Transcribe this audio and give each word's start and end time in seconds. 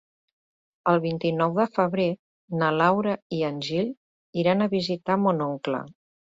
El 0.91 0.95
vint-i-nou 1.03 1.53
de 1.59 1.67
febrer 1.75 2.07
na 2.63 2.71
Laura 2.79 3.15
i 3.41 3.45
en 3.53 3.63
Gil 3.69 3.95
iran 4.47 4.67
a 4.67 4.73
visitar 4.77 5.23
mon 5.29 5.49
oncle. 5.53 5.87